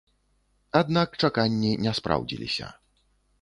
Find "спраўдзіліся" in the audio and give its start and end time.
1.99-2.73